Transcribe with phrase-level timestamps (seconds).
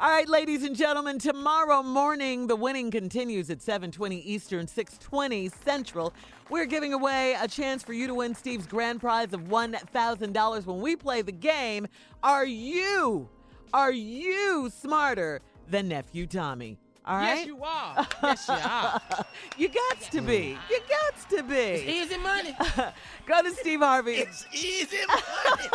[0.00, 6.14] All right, ladies and gentlemen, tomorrow morning the winning continues at 7:20 Eastern, 6:20 Central.
[6.48, 10.80] We're giving away a chance for you to win Steve's grand prize of $1,000 when
[10.80, 11.88] we play the game.
[12.22, 13.28] Are you
[13.72, 16.78] are you smarter than nephew Tommy?
[17.08, 17.38] All right?
[17.38, 18.06] Yes, you are.
[18.22, 19.00] Yes, you are.
[19.56, 20.58] you got to be.
[20.68, 21.54] You got to be.
[21.54, 22.54] It's easy money.
[23.26, 24.16] Go to Steve Harvey.
[24.16, 25.68] It's easy money.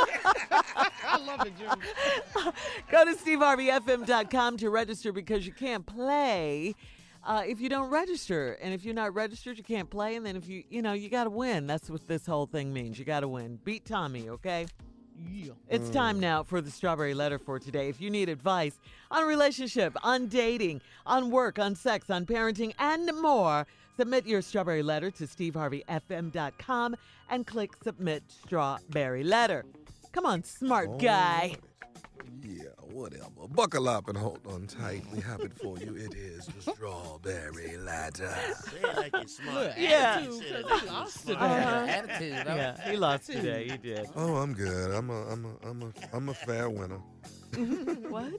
[1.07, 2.53] I love it, Junior.
[2.91, 6.75] Go to steveharveyfm.com to register because you can't play
[7.25, 8.53] uh, if you don't register.
[8.61, 10.15] And if you're not registered, you can't play.
[10.15, 11.65] And then if you, you know, you got to win.
[11.65, 12.99] That's what this whole thing means.
[12.99, 13.57] You got to win.
[13.63, 14.67] Beat Tommy, okay?
[15.69, 17.89] It's time now for the strawberry letter for today.
[17.89, 23.09] If you need advice on relationship, on dating, on work, on sex, on parenting, and
[23.21, 23.65] more,
[23.97, 26.95] submit your strawberry letter to steveharveyfm.com
[27.29, 29.65] and click submit strawberry letter.
[30.11, 31.55] Come on, smart guy.
[31.55, 31.72] Oh.
[32.41, 33.47] Yeah, whatever.
[33.49, 35.03] Buckle up and hold on tight.
[35.13, 35.95] We have it for you.
[35.95, 38.33] It is the strawberry ladder.
[38.65, 39.55] Say it like you're smart.
[39.55, 40.15] Look, Yeah.
[40.17, 41.39] attitude, Say it 'cause like he lost smart.
[41.39, 41.45] today.
[41.45, 41.85] Uh-huh.
[41.87, 42.33] Attitude.
[42.47, 42.55] huh?
[42.55, 43.67] Yeah, he lost today.
[43.69, 44.05] He did.
[44.15, 44.91] Oh, I'm good.
[44.91, 46.99] I'm a, I'm a, I'm a, I'm a fair winner.
[48.09, 48.33] What?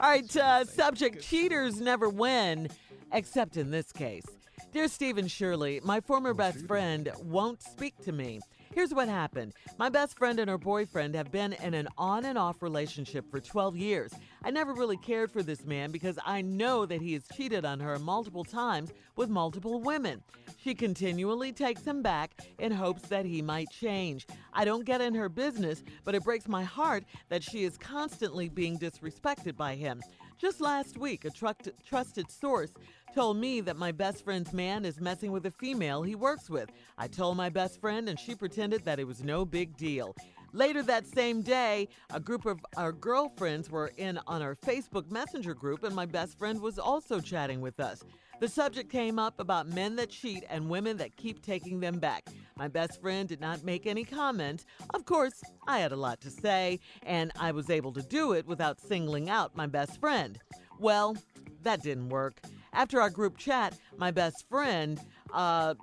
[0.00, 2.68] All right, uh, subject cheaters never win,
[3.12, 4.24] except in this case.
[4.72, 8.40] Dear Stephen Shirley, my former best friend won't speak to me.
[8.78, 9.54] Here's what happened.
[9.76, 13.40] My best friend and her boyfriend have been in an on and off relationship for
[13.40, 14.12] 12 years.
[14.44, 17.80] I never really cared for this man because I know that he has cheated on
[17.80, 20.22] her multiple times with multiple women.
[20.62, 24.28] She continually takes him back in hopes that he might change.
[24.52, 28.48] I don't get in her business, but it breaks my heart that she is constantly
[28.48, 30.00] being disrespected by him.
[30.38, 32.70] Just last week, a trusted source
[33.12, 36.70] told me that my best friend's man is messing with a female he works with.
[36.96, 40.14] I told my best friend, and she pretended that it was no big deal.
[40.52, 45.54] Later that same day, a group of our girlfriends were in on our Facebook Messenger
[45.54, 48.02] group, and my best friend was also chatting with us.
[48.40, 52.28] The subject came up about men that cheat and women that keep taking them back.
[52.56, 54.64] My best friend did not make any comment.
[54.94, 58.46] Of course, I had a lot to say, and I was able to do it
[58.46, 60.38] without singling out my best friend.
[60.78, 61.16] Well,
[61.62, 62.40] that didn't work.
[62.72, 65.00] After our group chat, my best friend,
[65.32, 65.74] uh,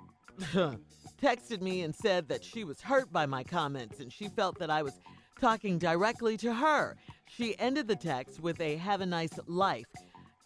[1.16, 4.70] texted me and said that she was hurt by my comments and she felt that
[4.70, 5.00] I was
[5.40, 6.96] talking directly to her.
[7.28, 9.86] She ended the text with a have a nice life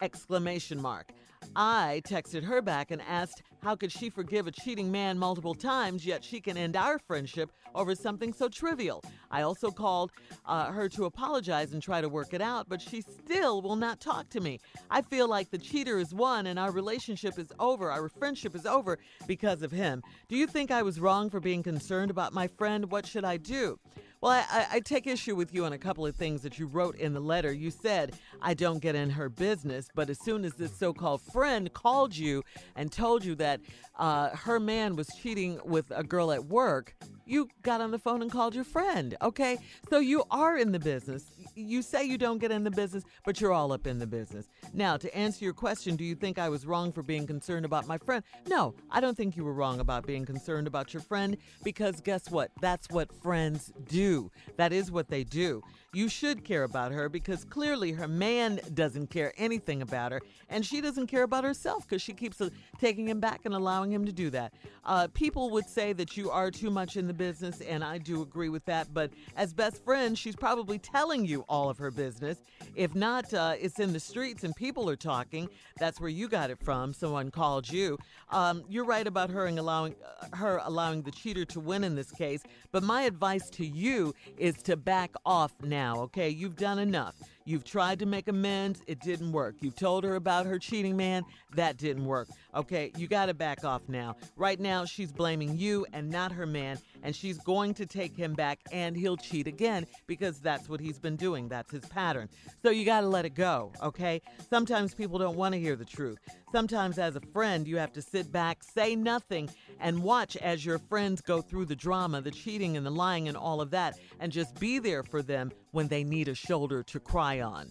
[0.01, 1.11] exclamation mark.
[1.55, 6.05] I texted her back and asked how could she forgive a cheating man multiple times
[6.05, 9.03] yet she can end our friendship over something so trivial.
[9.29, 10.11] I also called
[10.45, 14.01] uh, her to apologize and try to work it out, but she still will not
[14.01, 14.59] talk to me.
[14.89, 18.65] I feel like the cheater is won and our relationship is over, our friendship is
[18.65, 18.97] over
[19.27, 20.01] because of him.
[20.27, 22.91] Do you think I was wrong for being concerned about my friend?
[22.91, 23.79] What should I do?
[24.21, 26.95] Well, I, I, take issue with you on a couple of things that you wrote
[26.97, 27.51] in the letter.
[27.51, 31.23] You said, I don't get in her business, but as soon as this so called
[31.33, 32.43] friend called you
[32.75, 33.61] and told you that
[33.97, 36.95] uh, her man was cheating with a girl at work,
[37.25, 39.57] you got on the phone and called your friend, okay?
[39.89, 41.25] So you are in the business.
[41.55, 44.49] You say you don't get in the business, but you're all up in the business.
[44.73, 47.87] Now, to answer your question, do you think I was wrong for being concerned about
[47.87, 48.23] my friend?
[48.47, 52.29] No, I don't think you were wrong about being concerned about your friend because guess
[52.29, 52.51] what?
[52.61, 54.10] That's what friends do.
[54.57, 55.61] That is what they do.
[55.93, 60.65] You should care about her because clearly her man doesn't care anything about her and
[60.65, 64.05] she doesn't care about herself because she keeps uh, taking him back and allowing him
[64.05, 64.53] to do that.
[64.85, 68.21] Uh, people would say that you are too much in the business, and I do
[68.21, 68.93] agree with that.
[68.93, 72.37] But as best friend, she's probably telling you all of her business.
[72.73, 75.49] If not, uh, it's in the streets and people are talking.
[75.77, 76.93] That's where you got it from.
[76.93, 77.97] Someone called you.
[78.29, 81.95] Um, you're right about her and allowing uh, her allowing the cheater to win in
[81.95, 82.43] this case.
[82.71, 85.80] But my advice to you is to back off now.
[85.89, 87.15] Okay, you've done enough.
[87.45, 89.55] You've tried to make amends, it didn't work.
[89.61, 91.23] You've told her about her cheating man,
[91.55, 92.27] that didn't work.
[92.55, 94.15] Okay, you got to back off now.
[94.35, 98.33] Right now, she's blaming you and not her man, and she's going to take him
[98.33, 101.47] back and he'll cheat again because that's what he's been doing.
[101.47, 102.29] That's his pattern.
[102.61, 104.21] So you got to let it go, okay?
[104.49, 106.19] Sometimes people don't want to hear the truth.
[106.51, 109.49] Sometimes, as a friend, you have to sit back, say nothing,
[109.79, 113.37] and watch as your friends go through the drama, the cheating and the lying and
[113.37, 116.99] all of that, and just be there for them when they need a shoulder to
[116.99, 117.69] cry on.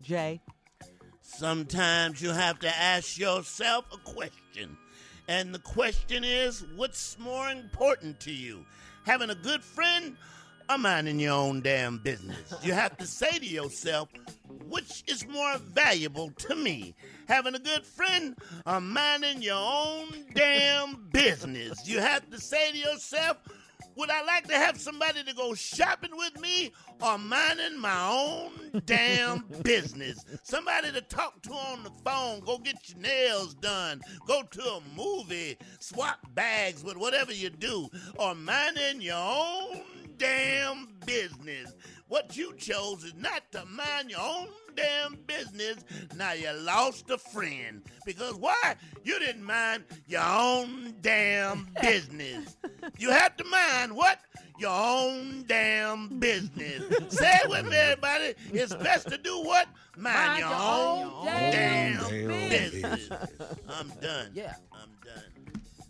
[0.00, 0.40] Jay?
[1.20, 4.76] Sometimes you have to ask yourself a question.
[5.28, 8.64] And the question is what's more important to you?
[9.04, 10.16] Having a good friend
[10.68, 12.54] or minding your own damn business?
[12.62, 14.08] You have to say to yourself,
[14.68, 16.94] which is more valuable to me?
[17.28, 18.36] Having a good friend
[18.66, 21.86] or minding your own damn business?
[21.88, 23.38] You have to say to yourself,
[23.96, 28.82] Would I like to have somebody to go shopping with me or minding my own
[28.86, 30.24] damn business?
[30.42, 34.80] Somebody to talk to on the phone, go get your nails done, go to a
[34.96, 39.82] movie, swap bags with whatever you do, or minding your own
[40.22, 41.72] damn business.
[42.08, 45.76] What you chose is not to mind your own damn business.
[46.16, 47.82] Now you lost a friend.
[48.06, 48.76] Because why?
[49.02, 52.56] You didn't mind your own damn business.
[52.98, 54.20] You have to mind what?
[54.58, 56.82] Your own damn business.
[57.18, 58.34] Say it with me, everybody.
[58.52, 59.66] It's best to do what?
[59.96, 63.08] Mind, Mind your, your own own damn, damn business.
[63.08, 63.10] business.
[63.68, 64.30] I'm done.
[64.34, 64.54] Yeah.
[64.72, 65.24] I'm done.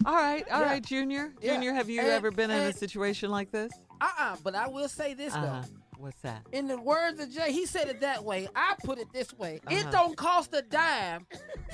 [0.04, 0.66] All right, all Yeah.
[0.66, 1.32] right, Junior.
[1.40, 1.54] Yeah.
[1.54, 3.70] Junior, have you And- ever been in a situation like this?
[4.02, 5.46] Uh-uh, but I will say this Uh-huh.
[5.62, 5.68] though.
[5.98, 6.42] What's that?
[6.50, 8.48] In the words of Jay, he said it that way.
[8.56, 9.90] I put it this way: It Uh-huh.
[9.92, 11.24] don't cost a dime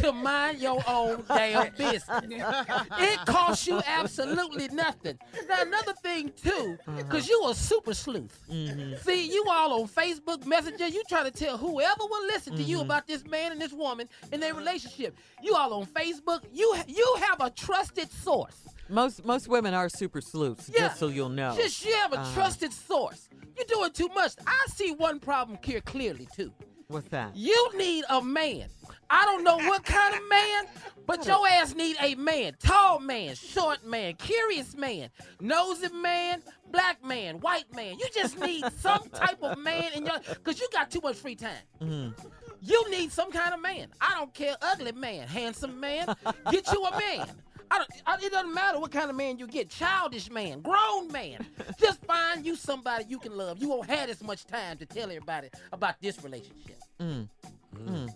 [0.01, 2.05] to mind your own damn business.
[2.11, 5.19] it costs you absolutely nothing.
[5.49, 8.39] Now another thing too, because you a super sleuth.
[8.51, 8.97] Mm-hmm.
[9.03, 12.71] See, you all on Facebook Messenger, you trying to tell whoever will listen to Mm-hmm.
[12.71, 15.17] you about this man and this woman and their relationship.
[15.43, 18.59] You all on Facebook, you you have a trusted source.
[18.89, 20.89] Most most women are super sleuths, Yeah.
[20.89, 21.55] just so you'll know.
[21.57, 22.35] Just you have a Uh-huh.
[22.35, 23.29] trusted source.
[23.57, 24.33] You're doing too much.
[24.47, 26.53] I see one problem here clearly too.
[26.89, 27.37] What's that?
[27.37, 28.69] You need a man.
[29.11, 30.65] I don't know what kind of man,
[31.07, 32.55] but your ass need a man.
[32.61, 35.11] Tall man, short man, curious man,
[35.41, 37.99] nosy man, black man, white man.
[37.99, 41.35] You just need some type of man in your cause you got too much free
[41.37, 41.63] time.
[41.83, 42.27] Mm-hmm.
[42.63, 43.89] You need some kind of man.
[44.01, 46.15] I don't care, ugly man, handsome man.
[46.51, 47.27] Get you a man.
[47.71, 49.69] I don't, I, it doesn't matter what kind of man you get.
[49.69, 51.45] Childish man, grown man.
[51.81, 53.59] Just find you somebody you can love.
[53.59, 56.79] You won't have as much time to tell everybody about this relationship.
[57.01, 57.29] Mm.
[57.77, 58.09] Mm.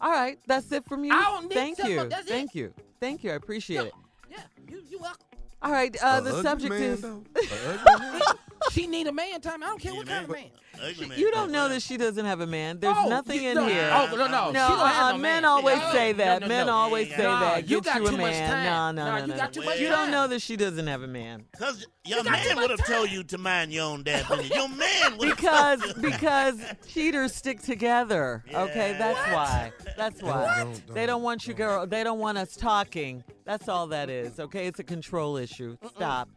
[0.00, 1.12] All right, that's it from you.
[1.12, 2.08] I don't need Thank you.
[2.08, 2.32] that's it.
[2.32, 2.72] Thank you.
[3.00, 3.32] Thank you.
[3.32, 3.92] I appreciate it.
[4.30, 4.38] Yeah,
[4.68, 5.22] you you welcome.
[5.62, 7.04] All right, uh, the subject man, is
[8.74, 8.80] though?
[8.80, 8.84] A ugly man?
[8.84, 9.64] She need a man, Tommy.
[9.64, 10.50] I don't care what Yeah, kind of man.
[10.82, 11.18] Ugly man.
[11.18, 12.78] you don't know that she doesn't have a man.
[12.80, 13.90] There's Oh, nothing you- in no, here.
[13.92, 14.26] Oh, no, no.
[14.26, 15.44] No, she don't have uh, no men man.
[15.46, 16.40] always No, say that.
[16.42, 16.72] no, men no.
[16.74, 17.40] always say yeah.
[17.40, 17.68] that.
[17.70, 18.94] you Get got you a too much time.
[18.96, 21.02] No, No, no, you no, got too much You don't know that she doesn't have
[21.02, 21.44] a man.
[21.52, 24.50] Because your got too man would have told you to mind your own damn business.
[24.50, 28.44] Your man would Because because cheaters stick together.
[28.52, 29.72] Okay, that's why.
[29.96, 30.66] That's why.
[30.92, 31.86] They don't want you girl.
[31.86, 33.24] They don't want us talking.
[33.46, 34.38] That's all that is.
[34.38, 35.76] Okay, it's a control issue.
[35.94, 36.28] Stop.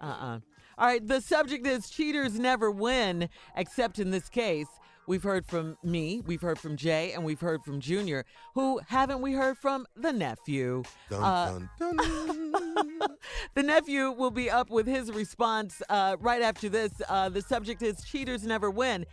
[0.00, 0.38] Uh-uh.
[0.82, 4.66] All right, the subject is cheaters never win, except in this case.
[5.06, 8.24] We've heard from me, we've heard from Jay, and we've heard from Junior.
[8.56, 9.86] Who haven't we heard from?
[9.94, 10.82] The nephew.
[11.08, 12.98] Dun, Uh, dun, dun.
[13.54, 16.90] the nephew will be up with his response uh, right after this.
[17.08, 19.06] Uh, the subject is cheaters never win,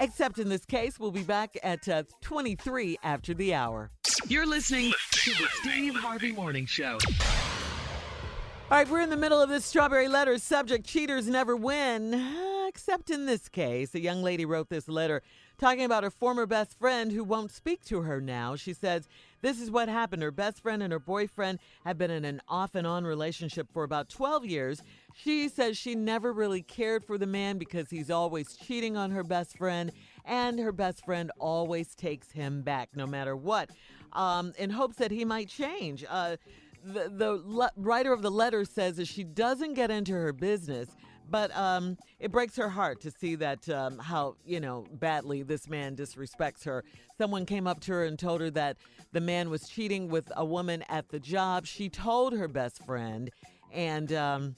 [0.00, 0.98] except in this case.
[0.98, 3.92] We'll be back at uh, 23 after the hour.
[4.26, 6.98] You're listening to the Steve Harvey Morning Show.
[8.70, 12.14] All right, we're in the middle of this strawberry letter subject cheaters never win,
[12.66, 13.94] except in this case.
[13.94, 15.20] A young lady wrote this letter
[15.58, 18.56] talking about her former best friend who won't speak to her now.
[18.56, 19.06] She says,
[19.42, 20.22] This is what happened.
[20.22, 23.84] Her best friend and her boyfriend have been in an off and on relationship for
[23.84, 24.82] about 12 years.
[25.14, 29.22] She says she never really cared for the man because he's always cheating on her
[29.22, 29.92] best friend,
[30.24, 33.68] and her best friend always takes him back no matter what,
[34.14, 36.02] um, in hopes that he might change.
[36.08, 36.36] Uh,
[36.84, 40.88] the, the le- writer of the letter says that she doesn't get into her business,
[41.30, 45.68] but um, it breaks her heart to see that um, how you know badly this
[45.68, 46.84] man disrespects her.
[47.16, 48.76] Someone came up to her and told her that
[49.12, 51.66] the man was cheating with a woman at the job.
[51.66, 53.30] She told her best friend,
[53.72, 54.56] and um,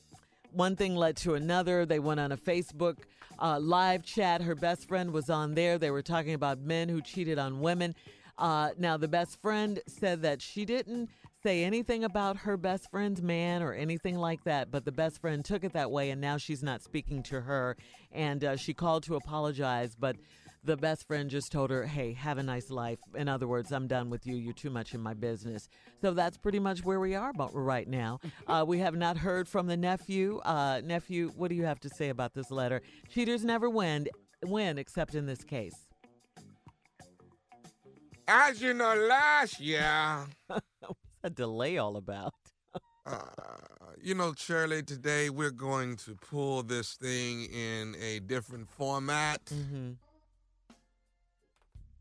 [0.53, 1.87] one thing led to another.
[1.87, 2.99] They went on a Facebook
[3.39, 4.43] uh, live chat.
[4.43, 5.79] Her best friend was on there.
[5.79, 7.95] They were talking about men who cheated on women.
[8.39, 11.09] Uh, now, the best friend said that she didn't
[11.47, 15.45] say anything about her best friend's man or anything like that, but the best friend
[15.45, 17.77] took it that way, and now she's not speaking to her.
[18.11, 20.17] And uh, she called to apologize, but
[20.65, 22.99] the best friend just told her, hey, have a nice life.
[23.15, 24.35] In other words, I'm done with you.
[24.35, 25.69] You're too much in my business.
[26.03, 28.19] So that's pretty much where we are about right now.
[28.49, 30.39] Uh, we have not heard from the nephew.
[30.45, 32.81] Uh, nephew, what do you have to say about this letter?
[33.09, 34.07] Cheaters never win,
[34.45, 35.75] win except in this case.
[38.29, 40.67] As you know, last year, What's
[41.27, 42.35] a delay all about?
[43.05, 43.21] uh,
[44.01, 49.45] you know, Shirley, today we're going to pull this thing in a different format.
[49.47, 49.91] Mm-hmm.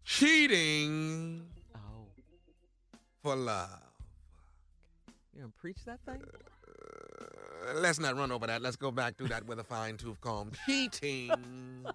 [0.04, 1.42] Cheating
[1.76, 2.06] Oh,
[3.24, 3.70] for love.
[5.34, 6.22] you gonna preach that thing?
[6.68, 8.62] Uh, let's not run over that.
[8.62, 10.52] Let's go back through that with a fine tooth comb.
[10.68, 11.86] Cheating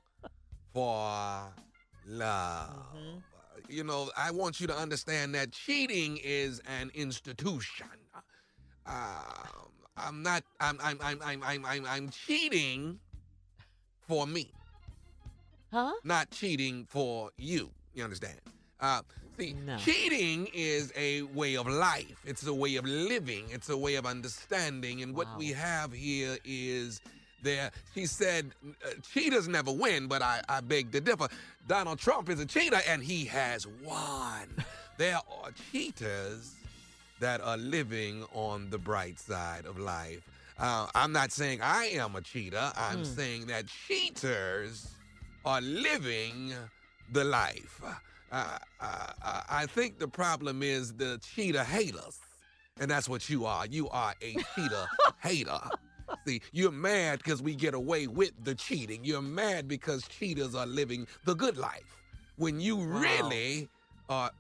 [0.75, 1.43] for
[2.09, 2.71] love.
[2.97, 3.23] Mhm.
[3.69, 7.87] You know, I want you to understand that cheating is an institution.
[8.87, 8.95] Um,
[9.97, 10.43] I'm not.
[10.61, 10.79] I'm.
[10.83, 10.99] I'm.
[11.03, 11.21] I'm.
[11.23, 11.43] I'm.
[11.43, 11.65] I'm.
[11.67, 12.99] I'm, I'm cheating
[14.09, 14.51] for me,
[15.73, 15.93] Huh?
[16.05, 17.71] not cheating for you.
[17.95, 18.39] You understand?
[18.81, 19.03] Uh,
[19.39, 19.77] see, No.
[19.77, 22.21] cheating is a way of life.
[22.25, 23.45] It's a way of living.
[23.51, 25.03] It's a way of understanding.
[25.03, 27.01] And what we have here is
[27.43, 27.71] there.
[27.95, 28.51] She said,
[28.85, 31.29] uh, cheaters never win, but I, I beg to differ.
[31.69, 34.49] Donald Trump is a cheater, and he has won.
[34.99, 36.55] there are cheaters
[37.21, 40.21] that are living on the bright side of life.
[40.59, 42.71] Uh, I'm not saying I am a cheater.
[42.77, 44.91] I'm saying that cheaters
[45.45, 46.53] are living
[47.13, 47.81] the life.
[48.31, 52.19] Uh, uh, uh, I think the problem is the cheater haters.
[52.79, 53.67] And that's what you are.
[53.67, 54.87] You are a cheater
[55.23, 55.61] hater.
[56.27, 59.05] See, you're mad because we get away with the cheating.
[59.05, 61.97] You're mad because cheaters are living the good life.
[62.37, 63.69] When you really
[64.09, 64.31] are.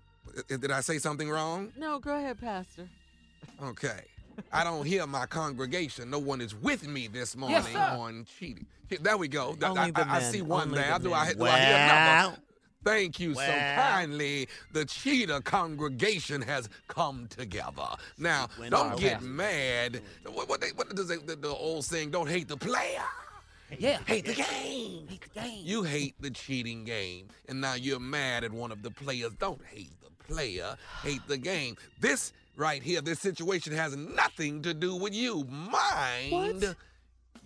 [0.50, 1.72] uh, Did I say something wrong?
[1.76, 2.88] No, go ahead, Pastor.
[3.62, 4.02] Okay.
[4.52, 6.08] I don't hear my congregation.
[6.10, 8.66] No one is with me this morning Yes, on cheating.
[9.00, 9.54] There we go.
[9.62, 10.98] Only I, the I- I see one Only there.
[10.98, 11.36] the Do I, men.
[11.36, 12.36] do I hear another?
[12.84, 14.49] Well, Thank you so kindly.
[14.72, 17.88] The cheater congregation has come together.
[18.18, 19.26] Now, Went don't get Okay.
[19.26, 20.00] mad.
[20.32, 22.10] What, what, they, what does they, the, the old saying?
[22.10, 23.02] Don't hate the player.
[23.78, 23.99] Yeah.
[24.06, 25.06] Hate the game.
[25.08, 25.62] Hate the game.
[25.62, 29.32] You hate the cheating game, and now you're mad at one of the players.
[29.38, 31.76] Don't hate the player, hate the game.
[32.00, 35.44] This right here, this situation has nothing to do with you.
[35.44, 36.76] Mind What?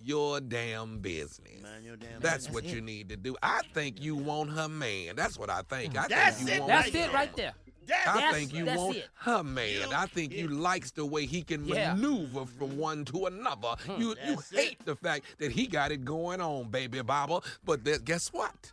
[0.05, 1.61] Your damn business.
[1.63, 2.53] Mind your damn That's business.
[2.53, 3.35] what you need to do.
[3.41, 5.15] I think you want her man.
[5.15, 5.97] That's what I think.
[5.97, 6.59] I That's think you it.
[6.59, 7.53] want That's it right there.
[7.87, 9.07] That- I think you that's want it.
[9.15, 9.93] her man.
[9.93, 11.93] I think you likes the way he can Yeah.
[11.93, 13.75] maneuver from one to another.
[13.85, 14.01] Hmm.
[14.01, 14.57] You you That's it.
[14.59, 17.41] hate the fact that he got it going on, baby Baba.
[17.63, 18.71] But that, guess what?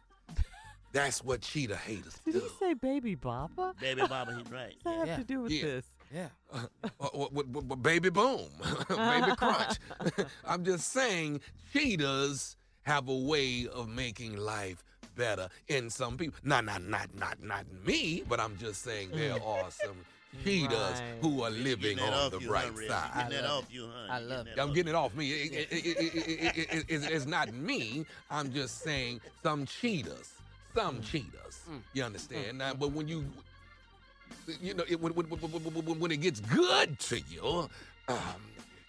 [0.92, 2.40] That's what cheater haters Did do.
[2.40, 3.74] he say baby Baba?
[3.80, 4.74] Baby Baba, he's right.
[4.82, 5.62] What does that have to do with Yeah.
[5.62, 5.84] this?
[6.12, 6.28] Yeah.
[6.52, 6.66] Uh,
[7.00, 8.46] uh, baby boom,
[8.88, 9.78] baby crunch.
[10.44, 11.40] I'm just saying,
[11.72, 14.84] cheaters have a way of making life
[15.16, 16.38] better in some people.
[16.42, 19.96] Not, not, not, not, not me, but I'm just saying there are some
[20.44, 21.02] cheaters Right.
[21.20, 22.88] who are living on the you, bright huh, Red?
[22.88, 23.10] side.
[23.30, 24.12] Getting I love off you, huh?
[24.12, 24.62] I love getting it.
[24.62, 25.30] I'm getting it off me.
[25.30, 26.14] It- it- it- it-
[26.56, 28.04] it- it- it- it's not me.
[28.30, 30.30] I'm just saying some cheaters.
[30.74, 31.60] Some cheaters.
[31.92, 32.58] You understand?
[32.58, 33.26] Now, but when you,
[34.60, 37.68] you know, it, when, when, when, when- when it gets good to you,
[38.08, 38.18] um,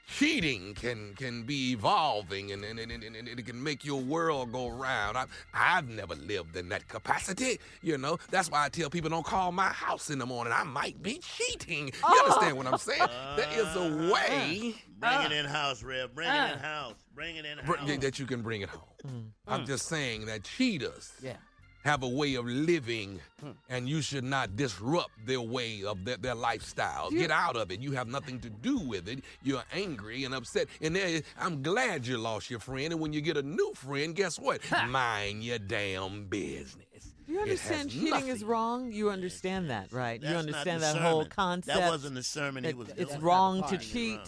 [0.07, 4.51] cheating can can be evolving and, and, and, and, and it can make your world
[4.51, 5.17] go round.
[5.17, 8.17] I, I've never lived in that capacity, you know.
[8.29, 10.53] That's why I tell people don't call my house in the morning.
[10.55, 11.87] I might be cheating.
[11.87, 12.23] You oh.
[12.25, 13.01] understand what I'm saying?
[13.37, 14.13] there is a uh-huh.
[14.13, 15.35] way Bring it uh.
[15.35, 16.13] in house, Red.
[16.13, 16.59] Bring it in uh.
[16.59, 16.95] house.
[17.15, 17.97] Bring it in br- house.
[17.99, 19.33] that you can bring it home.
[19.47, 19.67] I'm mm.
[19.67, 21.33] just saying that cheaters Yeah.
[21.83, 23.51] Have a way of living, hmm.
[23.69, 27.11] and you should not disrupt their way of their, their lifestyle.
[27.11, 27.81] Get out of it.
[27.81, 29.19] You have nothing to do with it.
[29.43, 30.67] You're angry and upset.
[30.81, 32.93] And there, I'm glad you lost your friend.
[32.93, 34.61] And when you get a new friend, guess what?
[34.87, 36.83] Mind your damn business.
[37.27, 38.91] You It has understand cheating is wrong?
[38.91, 40.21] You understand that, right?
[40.21, 41.77] That's you understand the that whole concept.
[41.79, 43.21] That wasn't the sermon he that was it's doing.
[43.21, 43.81] wrong to part.
[43.81, 44.19] cheat.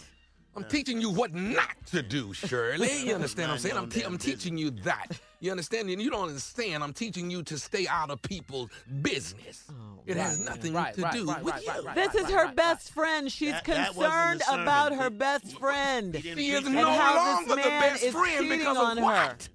[0.56, 2.90] I'm teaching you what not to do, Shirley.
[3.06, 3.78] You understand what I'm saying?
[3.78, 5.08] I'm, te- I'm teaching you that.
[5.46, 5.90] You understand?
[5.92, 6.84] And you don't understand.
[6.84, 8.72] I'm teaching you to stay out of people's
[9.04, 9.64] business.
[9.70, 11.70] Oh, it has nothing right, to right, do right, with right, you.
[11.72, 11.96] right, right.
[11.96, 13.32] This is her best friend.
[13.32, 14.62] She's That- that wasn't the concerned sermon.
[14.64, 16.16] about her best friend.
[16.16, 16.76] he She is no it.
[16.78, 19.04] And how longer the best is friend because of her.
[19.04, 19.50] what?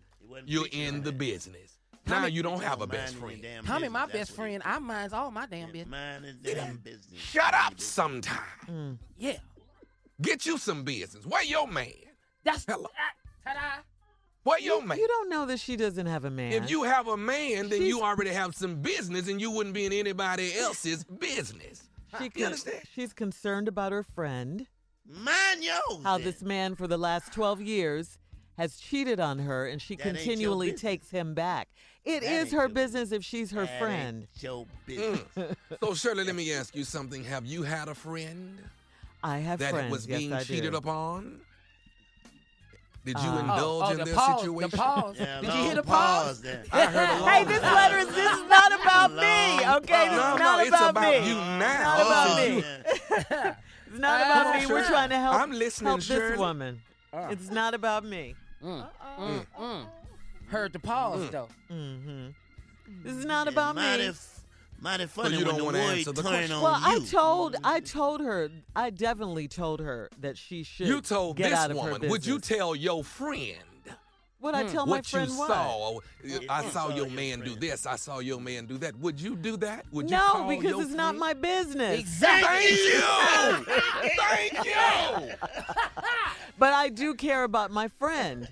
[0.46, 1.72] You're in the business.
[2.06, 3.42] Now you don't have a best friend.
[3.42, 4.28] damn Tommy, my business.
[4.28, 5.88] best friend, it I minds all my damn business.
[5.90, 7.20] Mind his damn business.
[7.20, 7.84] Shut up your business.
[7.92, 8.98] sometime.
[9.18, 9.38] Yeah.
[10.22, 11.26] Get you some business.
[11.26, 11.92] Where your man?
[12.44, 12.88] That's Hello.
[13.44, 13.82] ta-da.
[14.42, 14.98] Where your You, man?
[14.98, 16.52] you don't know that she doesn't have a man.
[16.52, 19.84] If you have a man, then you already have some business and you wouldn't be
[19.86, 21.88] in anybody else's business.
[22.18, 22.80] she You con- understand?
[22.94, 24.66] she's concerned about her friend.
[25.06, 26.02] Mind yours.
[26.04, 26.26] How then.
[26.26, 28.18] this man for the last 12 years
[28.56, 31.68] has cheated on her and she That continually takes him back.
[32.04, 34.26] It That is her business if she's her friend.
[34.40, 35.22] Your business.
[35.82, 37.24] So Shirley, let me ask you something.
[37.24, 38.58] Have you had a friend
[39.22, 39.90] I have that friends.
[39.92, 40.78] was yes, being I cheated do.
[40.78, 41.40] upon?
[43.04, 44.70] Did you Uh, indulge oh, oh, in this pause, situation?
[44.70, 45.16] The pause.
[45.20, 46.40] Yeah, Did you hear the pause?
[46.42, 46.64] there.
[46.72, 47.72] I heard a Hey, this pause.
[47.74, 49.66] letter is this is not about me.
[49.76, 51.28] Okay, this No, is no, not it's about, about me.
[51.28, 51.60] you now.
[51.70, 52.64] It's not about Oh, me.
[53.30, 53.54] Yeah.
[53.86, 54.66] It's not Uh, about me.
[54.66, 55.34] We're trying to help.
[55.36, 56.38] I'm listening, help this Shirley.
[56.38, 56.82] woman.
[57.12, 57.28] Uh.
[57.30, 58.36] It's not about me.
[58.62, 58.86] Mm,
[59.18, 59.86] mm, mm.
[60.48, 61.48] Heard the pause though.
[61.68, 62.28] hmm
[63.02, 64.14] This is not It's about mighty, me.
[64.80, 66.52] F- mighty funny you when don't the wanna word answer the turn question.
[66.56, 71.00] on Well, I told I told her I definitely told her that she should You
[71.00, 72.00] told get this out of her woman.
[72.00, 72.10] business.
[72.10, 73.56] Would you tell your friend
[74.40, 74.72] What I hmm.
[74.72, 75.50] tell my what you friend what?
[75.50, 76.38] Oh, saw.
[76.48, 77.86] I saw saw your your man do this.
[77.86, 78.96] I saw your man do that.
[78.98, 79.84] Would you do that?
[79.92, 80.26] Would you come?
[80.26, 81.18] No, call because your it's not friend?
[81.18, 82.00] my business.
[82.00, 82.76] Exactly.
[82.76, 84.62] Thank you.
[84.62, 85.34] Thank you.
[86.60, 88.46] But I do care about my friend.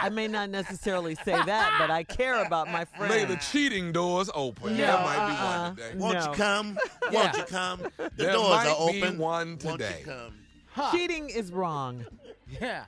[0.00, 3.12] I may not necessarily say that, but I care about my friend.
[3.12, 4.78] May the cheating doors open.
[4.78, 5.60] No, there might be uh-uh.
[5.60, 5.92] one today.
[5.98, 6.30] Won't No.
[6.30, 6.78] you come?
[7.12, 7.82] Won't you come?
[7.98, 9.18] The There doors might are be open.
[9.18, 9.96] one Won't today.
[10.00, 10.34] you come?
[10.72, 10.90] Huh.
[10.90, 12.06] Cheating is wrong.
[12.48, 12.86] Yeah.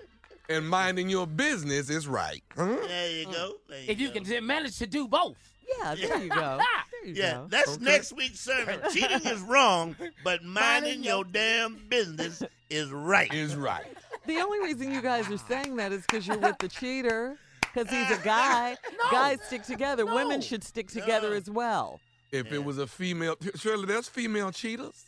[0.52, 2.42] And minding your business is right.
[2.56, 2.76] Huh?
[2.86, 3.54] There you go.
[3.68, 4.20] There you If you go.
[4.20, 5.36] can manage to do both.
[5.78, 6.60] Yeah, there you go.
[7.02, 7.46] There you Yeah, go.
[7.48, 7.84] that's Okay.
[7.84, 8.78] next week's sermon.
[8.92, 13.32] Cheating is wrong, but minding your damn business is right.
[13.34, 13.86] Is right.
[14.26, 17.36] The only reason you guys are saying that is because you're with the cheater.
[17.74, 18.76] Because he's a guy.
[19.10, 20.04] Guys stick together.
[20.04, 21.36] Women should stick together No.
[21.36, 22.00] as well.
[22.30, 25.06] If it was a female, Shirley, there's female cheaters.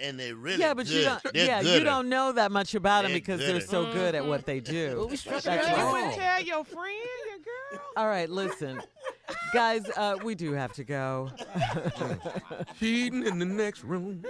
[0.00, 0.94] And they really yeah, but good.
[0.94, 1.22] you don't.
[1.34, 3.66] They're yeah, you don't know that much about them They're because they're gooder.
[3.66, 4.94] so good at what they do.
[4.96, 5.52] Well, That's it.
[5.52, 5.92] You wrong.
[5.92, 6.96] wouldn't tell your friend,
[7.28, 7.84] your girl.
[7.96, 8.80] All right, listen,
[9.52, 11.30] guys, uh, we do have to go.
[12.78, 14.24] Cheating in the next room.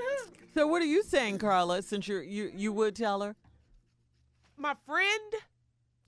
[0.55, 1.83] So, what are you saying, Carla?
[1.83, 3.37] Since you're you you would tell her?
[4.57, 5.35] My friend?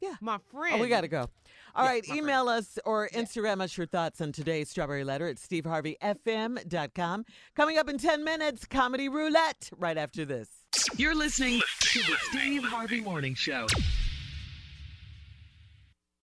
[0.01, 0.15] Yeah.
[0.21, 0.77] My friend.
[0.77, 1.29] Oh, we got to go.
[1.75, 5.37] All right, my email us or Instagram us your thoughts on today's Strawberry Letter at
[5.37, 7.25] steveharveyfm.com.
[7.55, 10.49] Coming up in 10 minutes, Comedy Roulette right after this.
[10.97, 13.67] You're listening to the Steve Harvey Morning Show.